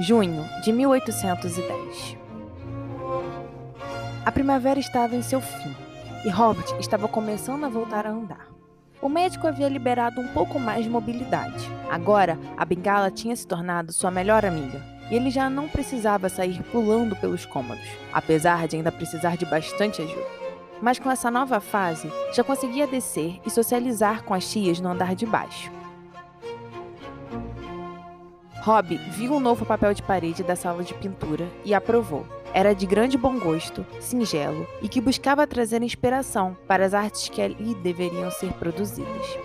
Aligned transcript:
Junho 0.00 0.48
de 0.62 0.72
1810. 0.72 2.16
A 4.24 4.30
primavera 4.30 4.78
estava 4.78 5.16
em 5.16 5.22
seu 5.22 5.40
fim 5.40 5.74
e 6.24 6.30
Robert 6.30 6.78
estava 6.78 7.08
começando 7.08 7.64
a 7.64 7.68
voltar 7.68 8.06
a 8.06 8.10
andar. 8.10 8.46
O 9.02 9.08
médico 9.08 9.48
havia 9.48 9.68
liberado 9.68 10.20
um 10.20 10.28
pouco 10.28 10.60
mais 10.60 10.84
de 10.84 10.90
mobilidade. 10.90 11.68
Agora, 11.90 12.38
a 12.56 12.64
bengala 12.64 13.10
tinha 13.10 13.34
se 13.34 13.44
tornado 13.44 13.92
sua 13.92 14.12
melhor 14.12 14.44
amiga 14.44 14.80
e 15.10 15.16
ele 15.16 15.30
já 15.30 15.50
não 15.50 15.68
precisava 15.68 16.28
sair 16.28 16.62
pulando 16.70 17.16
pelos 17.16 17.44
cômodos, 17.44 17.88
apesar 18.12 18.68
de 18.68 18.76
ainda 18.76 18.92
precisar 18.92 19.36
de 19.36 19.46
bastante 19.46 20.00
ajuda. 20.00 20.26
Mas 20.80 21.00
com 21.00 21.10
essa 21.10 21.28
nova 21.28 21.58
fase, 21.58 22.08
já 22.32 22.44
conseguia 22.44 22.86
descer 22.86 23.40
e 23.44 23.50
socializar 23.50 24.22
com 24.22 24.32
as 24.32 24.48
tias 24.48 24.78
no 24.78 24.90
andar 24.90 25.16
de 25.16 25.26
baixo. 25.26 25.72
Rob 28.68 28.98
viu 29.08 29.32
o 29.32 29.40
novo 29.40 29.64
papel 29.64 29.94
de 29.94 30.02
parede 30.02 30.42
da 30.42 30.54
sala 30.54 30.82
de 30.82 30.92
pintura 30.92 31.48
e 31.64 31.72
aprovou. 31.72 32.26
Era 32.52 32.74
de 32.74 32.84
grande 32.84 33.16
bom 33.16 33.38
gosto, 33.38 33.86
singelo 33.98 34.66
e 34.82 34.90
que 34.90 35.00
buscava 35.00 35.46
trazer 35.46 35.82
inspiração 35.82 36.54
para 36.66 36.84
as 36.84 36.92
artes 36.92 37.30
que 37.30 37.40
ali 37.40 37.74
deveriam 37.76 38.30
ser 38.30 38.52
produzidas. 38.52 39.38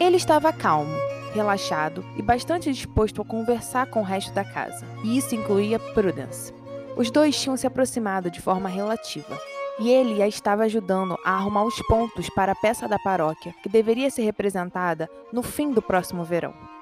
Ele 0.00 0.16
estava 0.16 0.50
calmo, 0.50 0.96
relaxado 1.34 2.02
e 2.16 2.22
bastante 2.22 2.72
disposto 2.72 3.20
a 3.20 3.24
conversar 3.26 3.84
com 3.90 4.00
o 4.00 4.04
resto 4.04 4.32
da 4.32 4.46
casa, 4.46 4.86
e 5.04 5.18
isso 5.18 5.34
incluía 5.34 5.78
Prudence. 5.78 6.54
Os 6.96 7.10
dois 7.10 7.38
tinham 7.38 7.56
se 7.58 7.66
aproximado 7.66 8.30
de 8.30 8.40
forma 8.40 8.70
relativa, 8.70 9.38
e 9.78 9.90
ele 9.90 10.22
a 10.22 10.26
estava 10.26 10.62
ajudando 10.62 11.18
a 11.22 11.32
arrumar 11.32 11.64
os 11.64 11.78
pontos 11.82 12.30
para 12.30 12.52
a 12.52 12.56
peça 12.56 12.88
da 12.88 12.98
paróquia 12.98 13.54
que 13.62 13.68
deveria 13.68 14.08
ser 14.08 14.22
representada 14.22 15.06
no 15.30 15.42
fim 15.42 15.70
do 15.70 15.82
próximo 15.82 16.24
verão. 16.24 16.77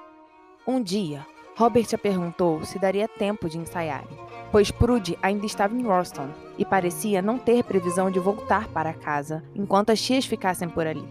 Um 0.69 0.83
dia, 0.83 1.25
Robert 1.55 1.87
a 1.93 1.97
perguntou 1.97 2.65
se 2.65 2.77
daria 2.77 3.07
tempo 3.07 3.47
de 3.47 3.57
ensaiarem, 3.57 4.19
pois 4.51 4.69
Prude 4.69 5.17
ainda 5.21 5.45
estava 5.45 5.73
em 5.73 5.81
Roston 5.81 6.27
e 6.57 6.65
parecia 6.65 7.21
não 7.21 7.37
ter 7.37 7.63
previsão 7.63 8.11
de 8.11 8.19
voltar 8.19 8.67
para 8.67 8.93
casa 8.93 9.41
enquanto 9.55 9.91
as 9.91 10.01
tias 10.01 10.25
ficassem 10.25 10.67
por 10.67 10.85
ali. 10.85 11.07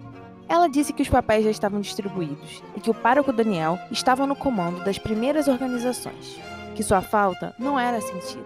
Ela 0.46 0.68
disse 0.68 0.92
que 0.92 1.00
os 1.00 1.08
papéis 1.08 1.42
já 1.42 1.50
estavam 1.50 1.80
distribuídos 1.80 2.62
e 2.76 2.80
que 2.80 2.90
o 2.90 2.94
pároco 2.94 3.32
Daniel 3.32 3.78
estava 3.90 4.26
no 4.26 4.36
comando 4.36 4.84
das 4.84 4.98
primeiras 4.98 5.48
organizações, 5.48 6.38
que 6.74 6.82
sua 6.82 7.00
falta 7.00 7.54
não 7.58 7.78
era 7.78 7.98
sentida, 8.02 8.44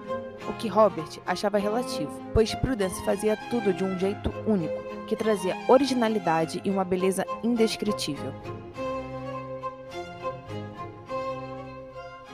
o 0.48 0.52
que 0.52 0.68
Robert 0.68 1.18
achava 1.26 1.58
relativo, 1.58 2.22
pois 2.32 2.54
Prudence 2.54 3.04
fazia 3.04 3.36
tudo 3.50 3.72
de 3.72 3.82
um 3.82 3.98
jeito 3.98 4.32
único, 4.46 4.80
que 5.08 5.16
trazia 5.16 5.56
originalidade 5.66 6.60
e 6.64 6.70
uma 6.70 6.84
beleza 6.84 7.26
indescritível. 7.42 8.32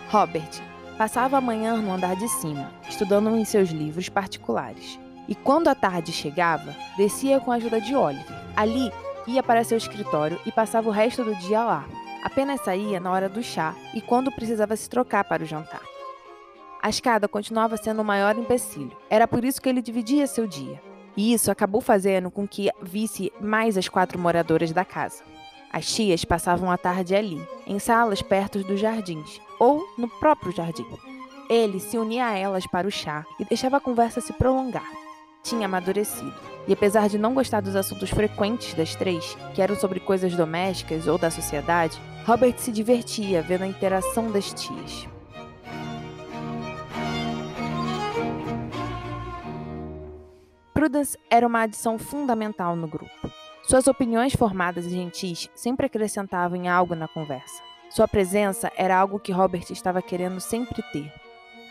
Robert 0.09 0.62
passava 0.97 1.37
a 1.37 1.41
manhã 1.41 1.77
no 1.77 1.93
andar 1.93 2.17
de 2.17 2.28
cima, 2.28 2.72
estudando 2.89 3.37
em 3.37 3.44
seus 3.44 3.71
livros 3.71 4.09
particulares. 4.09 4.99
E 5.28 5.34
quando 5.34 5.69
a 5.69 5.75
tarde 5.75 6.12
chegava, 6.12 6.75
descia 6.97 7.41
com 7.41 7.50
a 7.50 7.56
ajuda 7.56 7.81
de 7.81 7.94
Oliver. 7.94 8.25
Ali, 8.56 8.93
ia 9.27 9.43
para 9.43 9.65
seu 9.65 9.77
escritório 9.77 10.39
e 10.47 10.53
passava 10.53 10.89
o 10.89 10.93
resto 10.93 11.25
do 11.25 11.34
dia 11.34 11.65
lá. 11.65 11.84
Apenas 12.22 12.61
saía 12.61 13.00
na 13.00 13.11
hora 13.11 13.28
do 13.28 13.43
chá 13.43 13.75
e 13.93 14.00
quando 14.00 14.33
precisava 14.33 14.77
se 14.77 14.89
trocar 14.89 15.25
para 15.25 15.43
o 15.43 15.47
jantar. 15.47 15.83
A 16.81 16.88
escada 16.88 17.27
continuava 17.27 17.77
sendo 17.77 18.03
o 18.03 18.05
maior 18.05 18.38
empecilho. 18.38 18.97
Era 19.11 19.27
por 19.27 19.44
isso 19.44 19.61
que 19.61 19.69
ele 19.69 19.83
dividia 19.83 20.27
seu 20.27 20.47
dia. 20.47 20.81
E 21.17 21.33
isso 21.33 21.50
acabou 21.50 21.81
fazendo 21.81 22.31
com 22.31 22.47
que 22.47 22.71
visse 22.81 23.33
mais 23.41 23.77
as 23.77 23.88
quatro 23.88 24.19
moradoras 24.19 24.71
da 24.71 24.84
casa. 24.84 25.25
As 25.73 25.93
tias 25.93 26.25
passavam 26.25 26.71
a 26.71 26.78
tarde 26.78 27.15
ali, 27.15 27.44
em 27.67 27.78
salas 27.78 28.23
perto 28.23 28.62
dos 28.62 28.78
jardins, 28.78 29.41
ou 29.59 29.87
no 29.97 30.09
próprio 30.09 30.53
jardim. 30.53 30.87
Ele 31.49 31.78
se 31.78 31.97
unia 31.97 32.27
a 32.27 32.37
elas 32.37 32.67
para 32.67 32.89
o 32.89 32.91
chá 32.91 33.25
e 33.39 33.44
deixava 33.44 33.77
a 33.77 33.81
conversa 33.81 34.21
se 34.21 34.33
prolongar. 34.33 34.91
Tinha 35.43 35.67
amadurecido, 35.67 36.34
e 36.67 36.72
apesar 36.72 37.09
de 37.09 37.19
não 37.19 37.33
gostar 37.33 37.61
dos 37.61 37.77
assuntos 37.77 38.11
frequentes 38.11 38.75
das 38.75 38.97
três, 38.97 39.37
que 39.55 39.62
eram 39.62 39.77
sobre 39.77 40.00
coisas 40.00 40.34
domésticas 40.34 41.06
ou 41.06 41.17
da 41.17 41.31
sociedade, 41.31 42.00
Robert 42.27 42.59
se 42.59 42.72
divertia 42.72 43.43
vendo 43.43 43.62
a 43.62 43.69
interação 43.69 44.33
das 44.33 44.53
tias. 44.53 45.06
Prudence 50.75 51.17
era 51.31 51.47
uma 51.47 51.62
adição 51.62 51.99
fundamental 51.99 52.75
no 52.75 52.88
grupo. 52.88 53.31
Suas 53.62 53.87
opiniões 53.87 54.34
formadas 54.34 54.87
e 54.87 54.91
gentis 54.91 55.49
sempre 55.55 55.87
acrescentavam 55.87 56.69
algo 56.69 56.94
na 56.94 57.09
conversa. 57.09 57.66
Sua 57.88 58.08
presença 58.08 58.70
era 58.76 58.98
algo 58.98 59.19
que 59.19 59.32
Robert 59.32 59.64
estava 59.70 60.02
querendo 60.02 60.41
sempre 60.41 60.82
ter. 60.92 61.12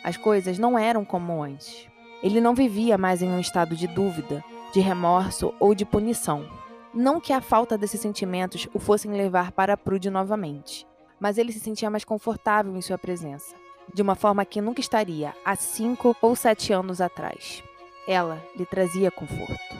As 0.04 0.18
coisas 0.18 0.58
não 0.58 0.78
eram 0.78 1.04
como 1.04 1.44
antes. 1.44 1.88
Ele 2.24 2.40
não 2.40 2.56
vivia 2.56 2.98
mais 2.98 3.22
em 3.22 3.30
um 3.30 3.40
estado 3.40 3.76
de 3.76 3.86
dúvida, 3.86 4.44
de 4.74 4.80
remorso 4.80 5.54
ou 5.60 5.76
de 5.76 5.86
punição. 5.86 6.50
Não 6.94 7.20
que 7.20 7.34
a 7.34 7.42
falta 7.42 7.78
desses 7.78 8.00
sentimentos 8.00 8.68
o 8.74 8.80
fossem 8.80 9.12
levar 9.12 9.52
para 9.52 9.76
Prude 9.76 10.10
novamente, 10.10 10.88
mas 11.20 11.38
ele 11.38 11.52
se 11.52 11.60
sentia 11.60 11.90
mais 11.90 12.06
confortável 12.06 12.76
em 12.76 12.82
sua 12.82 12.98
presença, 12.98 13.54
de 13.94 14.02
uma 14.02 14.16
forma 14.16 14.46
que 14.46 14.62
nunca 14.62 14.80
estaria 14.80 15.34
há 15.44 15.56
cinco 15.56 16.16
ou 16.22 16.36
sete 16.36 16.72
anos 16.72 17.02
atrás. 17.02 17.62
Ela 18.08 18.42
lhe 18.56 18.66
trazia 18.66 19.12
conforto. 19.12 19.76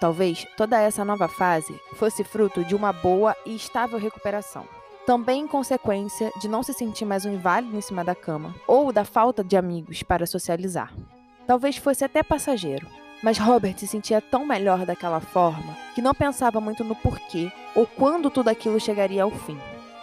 Talvez 0.00 0.46
toda 0.56 0.80
essa 0.80 1.04
nova 1.04 1.26
fase 1.26 1.74
fosse 1.94 2.22
fruto 2.22 2.64
de 2.64 2.74
uma 2.74 2.92
boa 2.92 3.36
e 3.44 3.56
estável 3.56 3.98
recuperação 3.98 4.64
também 5.06 5.42
em 5.42 5.46
consequência 5.46 6.32
de 6.40 6.48
não 6.48 6.62
se 6.62 6.72
sentir 6.72 7.04
mais 7.04 7.24
um 7.24 7.32
inválido 7.32 7.76
em 7.76 7.80
cima 7.80 8.02
da 8.02 8.14
cama, 8.14 8.54
ou 8.66 8.92
da 8.92 9.04
falta 9.04 9.44
de 9.44 9.56
amigos 9.56 10.02
para 10.02 10.26
socializar. 10.26 10.92
Talvez 11.46 11.76
fosse 11.76 12.04
até 12.04 12.22
passageiro, 12.22 12.86
mas 13.22 13.38
Robert 13.38 13.78
se 13.78 13.86
sentia 13.86 14.20
tão 14.20 14.46
melhor 14.46 14.86
daquela 14.86 15.20
forma 15.20 15.76
que 15.94 16.02
não 16.02 16.14
pensava 16.14 16.60
muito 16.60 16.82
no 16.82 16.96
porquê 16.96 17.52
ou 17.74 17.86
quando 17.86 18.30
tudo 18.30 18.48
aquilo 18.48 18.80
chegaria 18.80 19.22
ao 19.22 19.30
fim. 19.30 19.58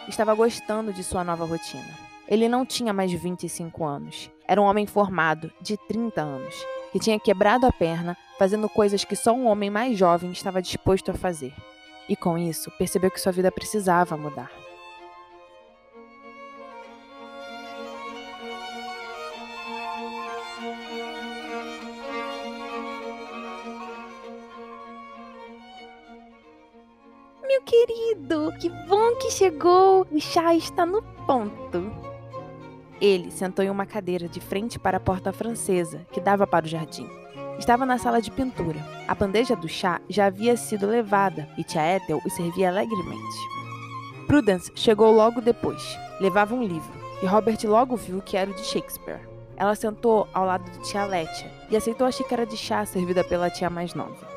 Estava 0.08 0.34
gostando 0.34 0.94
de 0.94 1.04
sua 1.04 1.24
nova 1.24 1.46
rotina. 1.46 2.12
Ele 2.28 2.48
não 2.48 2.66
tinha 2.66 2.94
mais 2.94 3.12
25 3.12 3.84
anos. 3.84 4.30
Era 4.48 4.62
um 4.62 4.66
homem 4.66 4.86
formado, 4.86 5.52
de 5.62 5.78
30 5.78 6.22
anos, 6.22 6.56
que 6.92 7.00
tinha 7.00 7.20
quebrado 7.20 7.66
a 7.66 7.72
perna 7.72 8.16
fazendo 8.38 8.70
coisas 8.70 9.04
que 9.04 9.16
só 9.16 9.34
um 9.34 9.48
homem 9.48 9.70
mais 9.70 9.98
jovem 9.98 10.32
estava 10.32 10.62
disposto 10.62 11.12
a 11.12 11.14
fazer. 11.14 11.54
E 12.08 12.16
com 12.16 12.38
isso, 12.38 12.72
percebeu 12.78 13.12
que 13.12 13.22
sua 13.22 13.32
vida 13.32 13.52
precisava 13.52 14.18
mudar. 14.18 14.61
Querido! 27.86 28.54
Que 28.60 28.70
bom 28.88 29.16
que 29.16 29.32
chegou! 29.32 30.06
O 30.12 30.20
chá 30.20 30.54
está 30.54 30.86
no 30.86 31.02
ponto. 31.26 31.92
Ele 33.00 33.32
sentou 33.32 33.66
em 33.66 33.70
uma 33.70 33.86
cadeira 33.86 34.28
de 34.28 34.40
frente 34.40 34.78
para 34.78 34.98
a 34.98 35.00
porta 35.00 35.34
francesa, 35.34 36.06
que 36.12 36.22
dava 36.22 36.46
para 36.46 36.66
o 36.66 36.70
jardim. 36.70 37.10
Estava 37.58 37.86
na 37.86 37.98
sala 37.98 38.22
de 38.22 38.30
pintura. 38.30 38.80
A 39.08 39.16
bandeja 39.16 39.56
do 39.56 39.68
chá 39.68 40.00
já 40.08 40.28
havia 40.28 40.56
sido 40.56 40.86
levada 40.86 41.48
e 41.58 41.64
tia 41.64 41.96
Ethel 41.96 42.22
o 42.24 42.30
servia 42.30 42.70
alegremente. 42.70 43.38
Prudence 44.28 44.72
chegou 44.76 45.12
logo 45.12 45.42
depois. 45.42 45.82
Levava 46.20 46.54
um 46.54 46.64
livro, 46.64 46.94
e 47.24 47.26
Robert 47.26 47.58
logo 47.64 47.96
viu 47.96 48.22
que 48.22 48.38
era 48.38 48.52
o 48.52 48.54
de 48.54 48.64
Shakespeare. 48.64 49.28
Ela 49.58 49.76
sentou 49.76 50.28
ao 50.34 50.46
lado 50.46 50.70
de 50.70 50.80
tia 50.88 51.06
Letia 51.06 51.52
e 51.70 51.76
aceitou 51.76 52.06
a 52.06 52.12
xícara 52.12 52.46
de 52.46 52.56
chá 52.56 52.86
servida 52.86 53.24
pela 53.24 53.50
tia 53.50 53.70
mais 53.70 53.96
nova. 53.96 54.28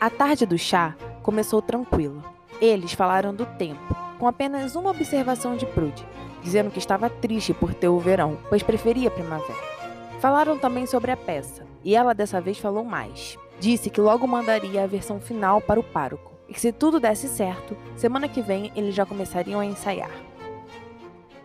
A 0.00 0.08
tarde 0.08 0.46
do 0.46 0.58
chá 0.58 0.96
começou 1.22 1.60
tranquila. 1.60 2.32
Eles 2.62 2.92
falaram 2.92 3.34
do 3.34 3.44
tempo, 3.44 3.92
com 4.20 4.28
apenas 4.28 4.76
uma 4.76 4.90
observação 4.90 5.56
de 5.56 5.66
Prude, 5.66 6.06
dizendo 6.44 6.70
que 6.70 6.78
estava 6.78 7.10
triste 7.10 7.52
por 7.52 7.74
ter 7.74 7.88
o 7.88 7.98
verão, 7.98 8.38
pois 8.48 8.62
preferia 8.62 9.08
a 9.08 9.10
primavera. 9.10 9.58
Falaram 10.20 10.56
também 10.56 10.86
sobre 10.86 11.10
a 11.10 11.16
peça, 11.16 11.66
e 11.82 11.96
ela 11.96 12.14
dessa 12.14 12.40
vez 12.40 12.58
falou 12.58 12.84
mais. 12.84 13.36
Disse 13.58 13.90
que 13.90 14.00
logo 14.00 14.28
mandaria 14.28 14.84
a 14.84 14.86
versão 14.86 15.18
final 15.18 15.60
para 15.60 15.80
o 15.80 15.82
pároco, 15.82 16.30
e 16.48 16.54
que 16.54 16.60
se 16.60 16.70
tudo 16.70 17.00
desse 17.00 17.26
certo, 17.26 17.76
semana 17.96 18.28
que 18.28 18.40
vem 18.40 18.70
eles 18.76 18.94
já 18.94 19.04
começariam 19.04 19.58
a 19.58 19.66
ensaiar. 19.66 20.12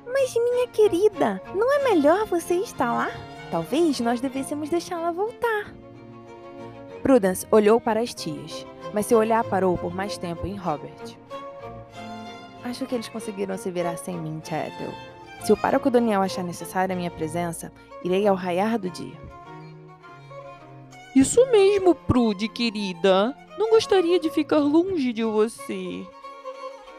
Mas, 0.06 0.36
minha 0.36 0.68
querida, 0.68 1.42
não 1.56 1.74
é 1.74 1.84
melhor 1.86 2.28
você 2.28 2.58
estar 2.58 2.94
lá? 2.94 3.10
Talvez 3.50 4.00
nós 4.02 4.22
devêssemos 4.22 4.70
deixá-la 4.70 5.10
voltar. 5.10 5.74
Prudence 7.02 7.48
olhou 7.50 7.82
para 7.82 8.02
as 8.02 8.14
tias 8.14 8.68
mas 8.98 9.06
seu 9.06 9.20
olhar 9.20 9.44
parou 9.44 9.78
por 9.78 9.94
mais 9.94 10.18
tempo 10.18 10.48
em 10.48 10.56
Robert. 10.56 11.16
Acho 12.64 12.84
que 12.88 12.96
eles 12.96 13.08
conseguiram 13.08 13.56
se 13.56 13.70
virar 13.70 13.96
sem 13.96 14.18
mim, 14.18 14.40
Ethel. 14.40 14.92
Se 15.46 15.54
o 15.54 15.56
pároco 15.56 15.92
Daniel 15.92 16.24
achar 16.24 16.44
necessária 16.44 16.94
a 16.94 16.98
minha 16.98 17.12
presença, 17.12 17.72
irei 18.04 18.26
ao 18.26 18.34
raiar 18.34 18.80
do 18.80 18.90
dia. 18.90 19.16
Isso 21.16 21.46
mesmo, 21.52 21.94
Prude, 21.94 22.48
querida. 22.48 23.38
Não 23.56 23.70
gostaria 23.70 24.20
de 24.20 24.32
ficar 24.32 24.58
longe 24.58 25.14
de 25.14 25.24
você. 25.24 26.04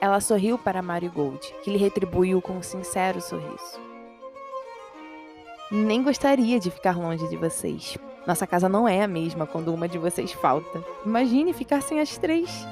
Ela 0.01 0.21
sorriu 0.21 0.57
para 0.57 0.81
Marigold, 0.81 1.53
que 1.65 1.71
lhe 1.73 1.79
retribuiu 1.79 2.41
com 2.41 2.53
um 2.53 2.63
sincero 2.63 3.21
sorriso. 3.21 3.81
Nem 5.69 6.05
gostaria 6.05 6.61
de 6.61 6.71
ficar 6.71 6.97
longe 6.97 7.27
de 7.27 7.37
vocês. 7.37 7.99
Nossa 8.29 8.47
casa 8.47 8.69
não 8.69 8.87
é 8.87 9.03
a 9.03 9.09
mesma 9.09 9.47
quando 9.47 9.73
uma 9.73 9.89
de 9.89 9.97
vocês 9.97 10.33
falta. 10.33 10.85
Imagine 11.07 11.55
ficar 11.55 11.81
sem 11.81 11.99
as 11.99 12.19
três. 12.19 12.69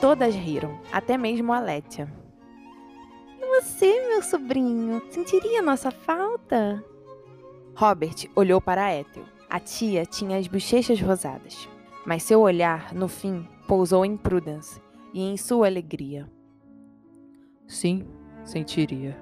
Todas 0.00 0.34
riram, 0.34 0.76
até 0.90 1.16
mesmo 1.16 1.52
a 1.52 1.60
Létia. 1.60 2.12
Você, 3.38 4.08
meu 4.08 4.20
sobrinho, 4.20 5.00
sentiria 5.12 5.62
nossa 5.62 5.92
falta? 5.92 6.84
Robert 7.76 8.28
olhou 8.34 8.60
para 8.60 8.92
Ethel. 8.92 9.22
A 9.48 9.60
tia 9.60 10.04
tinha 10.04 10.36
as 10.36 10.48
bochechas 10.48 11.00
rosadas, 11.00 11.68
mas 12.04 12.24
seu 12.24 12.40
olhar, 12.40 12.92
no 12.92 13.06
fim, 13.06 13.46
pousou 13.68 14.04
em 14.04 14.16
Prudence 14.16 14.82
e 15.14 15.22
em 15.22 15.36
sua 15.36 15.68
alegria. 15.68 16.28
Sim, 17.68 18.04
sentiria. 18.42 19.16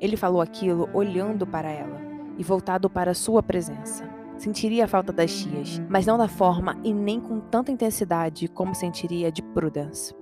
Ele 0.00 0.16
falou 0.16 0.40
aquilo 0.40 0.88
olhando 0.94 1.46
para 1.46 1.70
ela 1.70 2.00
e 2.38 2.42
voltado 2.42 2.88
para 2.88 3.12
sua 3.12 3.42
presença. 3.42 4.13
Sentiria 4.36 4.84
a 4.84 4.88
falta 4.88 5.12
das 5.12 5.32
tias, 5.32 5.80
mas 5.88 6.06
não 6.06 6.18
da 6.18 6.28
forma 6.28 6.76
e 6.82 6.92
nem 6.92 7.20
com 7.20 7.40
tanta 7.40 7.70
intensidade 7.70 8.48
como 8.48 8.74
sentiria 8.74 9.30
de 9.30 9.42
Prudence. 9.42 10.14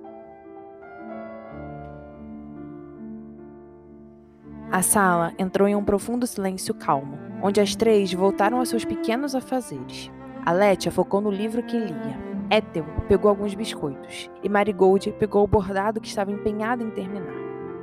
A 4.71 4.81
sala 4.81 5.33
entrou 5.37 5.67
em 5.67 5.75
um 5.75 5.83
profundo 5.83 6.25
silêncio 6.25 6.73
calmo, 6.73 7.17
onde 7.43 7.61
as 7.61 7.75
três 7.75 8.11
voltaram 8.11 8.59
a 8.59 8.65
seus 8.65 8.83
pequenos 8.83 9.35
afazeres. 9.35 10.11
A 10.43 10.51
Letia 10.51 10.91
focou 10.91 11.21
no 11.21 11.29
livro 11.29 11.61
que 11.61 11.77
lia. 11.77 12.17
Ethel 12.49 12.85
pegou 13.07 13.29
alguns 13.29 13.53
biscoitos 13.53 14.29
e 14.43 14.49
Marigold 14.49 15.11
pegou 15.13 15.43
o 15.43 15.47
bordado 15.47 16.01
que 16.01 16.07
estava 16.07 16.31
empenhado 16.31 16.83
em 16.83 16.89
terminar. 16.89 17.35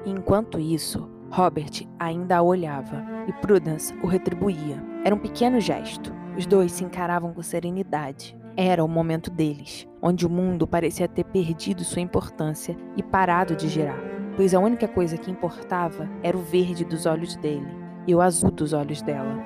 Enquanto 0.05 0.59
isso, 0.59 1.09
Robert 1.31 1.87
ainda 1.99 2.38
a 2.38 2.43
olhava 2.43 3.05
e 3.29 3.33
Prudence 3.35 3.94
o 4.03 4.06
retribuía. 4.06 4.83
Era 5.05 5.15
um 5.15 5.19
pequeno 5.19 5.61
gesto. 5.61 6.12
Os 6.37 6.47
dois 6.47 6.73
se 6.73 6.85
encaravam 6.85 7.32
com 7.32 7.43
serenidade. 7.43 8.37
Era 8.56 8.85
o 8.85 8.88
momento 8.88 9.31
deles, 9.31 9.87
onde 10.03 10.27
o 10.27 10.31
mundo 10.31 10.67
parecia 10.67 11.09
ter 11.09 11.25
perdido 11.25 11.85
sua 11.85 12.03
importância 12.03 12.77
e 12.97 13.03
parado 13.03 13.55
de 13.56 13.69
girar, 13.69 13.99
pois 14.37 14.55
a 14.55 14.59
única 14.59 14.87
coisa 14.87 15.17
que 15.17 15.31
importava 15.31 16.09
era 16.23 16.37
o 16.37 16.43
verde 16.43 16.85
dos 16.85 17.06
olhos 17.06 17.37
dele 17.37 17.69
e 18.06 18.15
o 18.15 18.21
azul 18.21 18.50
dos 18.50 18.73
olhos 18.73 19.03
dela. 19.03 19.38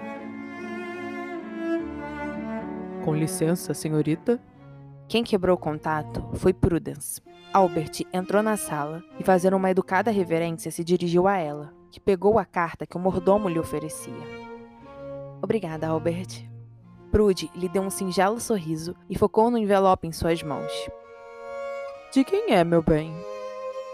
Com 3.04 3.14
licença, 3.14 3.74
senhorita. 3.74 4.40
Quem 5.06 5.22
quebrou 5.22 5.56
o 5.56 5.60
contato 5.60 6.26
foi 6.34 6.54
Prudence. 6.54 7.20
Albert 7.52 8.06
entrou 8.12 8.42
na 8.42 8.56
sala 8.56 9.02
e, 9.20 9.22
fazendo 9.22 9.56
uma 9.56 9.70
educada 9.70 10.10
reverência, 10.10 10.70
se 10.70 10.82
dirigiu 10.82 11.28
a 11.28 11.36
ela, 11.36 11.72
que 11.90 12.00
pegou 12.00 12.38
a 12.38 12.44
carta 12.44 12.86
que 12.86 12.96
o 12.96 13.00
mordomo 13.00 13.48
lhe 13.48 13.58
oferecia. 13.58 14.12
Obrigada, 15.42 15.86
Albert. 15.86 16.53
Prude 17.14 17.48
lhe 17.54 17.68
deu 17.68 17.80
um 17.80 17.90
singelo 17.90 18.40
sorriso 18.40 18.92
e 19.08 19.16
focou 19.16 19.48
no 19.48 19.56
envelope 19.56 20.04
em 20.04 20.10
suas 20.10 20.42
mãos. 20.42 20.72
De 22.12 22.24
quem 22.24 22.50
é, 22.52 22.64
meu 22.64 22.82
bem? 22.82 23.14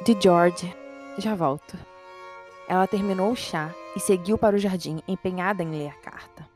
De 0.06 0.16
George. 0.18 0.74
Já 1.18 1.34
volto. 1.34 1.76
Ela 2.66 2.86
terminou 2.86 3.30
o 3.30 3.36
chá 3.36 3.74
e 3.94 4.00
seguiu 4.00 4.38
para 4.38 4.56
o 4.56 4.58
jardim, 4.58 5.02
empenhada 5.06 5.62
em 5.62 5.68
ler 5.68 5.88
a 5.88 6.00
carta. 6.00 6.48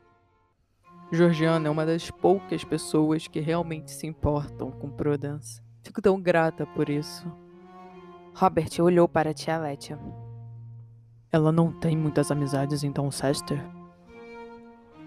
Georgiana 1.11 1.67
é 1.67 1.69
uma 1.69 1.85
das 1.85 2.09
poucas 2.09 2.63
pessoas 2.63 3.27
que 3.27 3.39
realmente 3.39 3.91
se 3.91 4.07
importam 4.07 4.71
com 4.71 4.89
Prudence. 4.89 5.61
Fico 5.83 6.01
tão 6.01 6.19
grata 6.19 6.65
por 6.65 6.89
isso. 6.89 7.31
Robert 8.33 8.71
olhou 8.79 9.07
para 9.07 9.29
a 9.29 9.33
tia 9.35 9.59
Letia. 9.59 9.99
Ela 11.31 11.51
não 11.51 11.71
tem 11.71 11.95
muitas 11.95 12.31
amizades 12.31 12.83
em 12.83 12.91
Doncaster? 12.91 13.63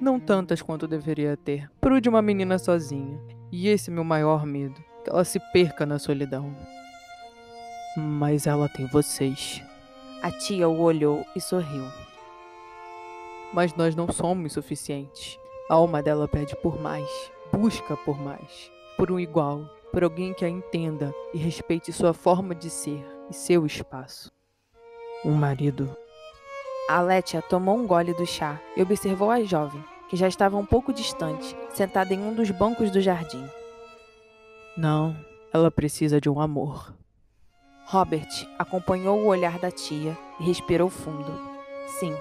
Não 0.01 0.21
tantas 0.21 0.63
quanto 0.63 0.87
deveria 0.87 1.37
ter. 1.37 1.69
Prude 1.81 2.09
uma 2.09 2.23
menina 2.23 2.59
sozinha. 2.59 3.19
E 3.51 3.69
esse 3.69 3.91
é 3.91 3.93
meu 3.93 4.05
maior 4.05 4.47
medo. 4.47 4.81
Que 5.05 5.11
ela 5.11 5.25
se 5.25 5.41
perca 5.53 5.85
na 5.85 5.99
solidão. 5.99 6.55
Mas 7.97 8.47
ela 8.47 8.69
tem 8.69 8.87
vocês. 8.87 9.63
A 10.23 10.31
tia 10.31 10.69
o 10.69 10.81
olhou 10.81 11.25
e 11.35 11.41
sorriu. 11.41 11.85
Mas 13.53 13.75
nós 13.75 13.97
não 13.97 14.11
somos 14.13 14.53
suficientes. 14.53 15.39
A 15.69 15.75
alma 15.75 16.03
dela 16.03 16.29
pede 16.29 16.55
por 16.57 16.81
mais. 16.81 17.09
Busca 17.53 17.97
por 17.97 18.21
mais. 18.21 18.71
Por 18.97 19.11
um 19.11 19.19
igual. 19.19 19.69
Por 19.93 20.05
alguém 20.05 20.33
que 20.33 20.45
a 20.45 20.49
entenda 20.49 21.13
e 21.35 21.39
respeite 21.39 21.93
sua 21.93 22.13
forma 22.13 22.55
de 22.55 22.71
ser 22.71 23.05
e 23.31 23.35
seu 23.35 23.67
espaço. 23.67 24.31
Um 25.25 25.33
marido. 25.33 25.97
A 26.89 27.03
Letia 27.03 27.43
tomou 27.43 27.77
um 27.77 27.87
gole 27.87 28.15
do 28.15 28.25
chá 28.25 28.59
e 28.75 28.81
observou 28.81 29.31
a 29.31 29.45
jovem, 29.45 29.85
que 30.09 30.17
já 30.17 30.27
estava 30.27 30.57
um 30.57 30.65
pouco 30.65 30.91
distante, 30.91 31.55
sentada 31.75 32.15
em 32.15 32.19
um 32.19 32.33
dos 32.33 32.51
bancos 32.51 32.91
do 32.91 32.99
jardim. 32.99 33.47
Não, 34.75 35.15
ela 35.53 35.71
precisa 35.71 36.19
de 36.19 36.31
um 36.31 36.41
amor. 36.41 36.95
Robert 37.85 38.49
acompanhou 38.59 39.19
o 39.19 39.27
olhar 39.27 39.59
da 39.59 39.71
tia 39.71 40.17
e 40.41 40.45
respirou 40.45 40.89
fundo. 40.89 41.31
Sim, 42.01 42.17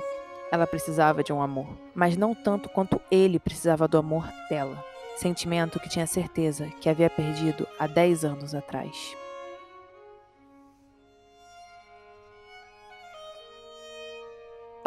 ela 0.52 0.68
precisava 0.68 1.24
de 1.24 1.32
um 1.32 1.42
amor, 1.42 1.70
mas 1.96 2.18
não 2.18 2.36
tanto 2.36 2.68
quanto 2.68 3.00
ele 3.10 3.40
precisava 3.40 3.88
do 3.88 3.98
amor 3.98 4.28
dela, 4.50 4.84
sentimento 5.16 5.80
que 5.80 5.88
tinha 5.88 6.06
certeza 6.06 6.68
que 6.82 6.90
havia 6.90 7.10
perdido 7.10 7.66
há 7.80 7.88
10 7.88 8.26
anos 8.26 8.54
atrás. 8.54 9.16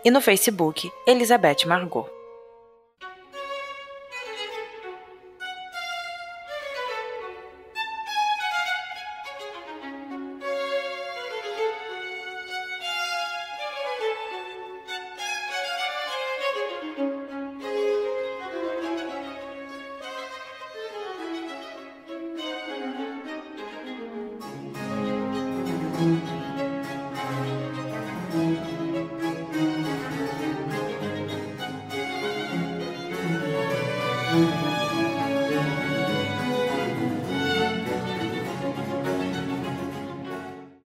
e 0.04 0.10
no 0.12 0.20
Facebook, 0.20 0.88
Elizabeth 1.04 1.66
Margot. 1.66 2.17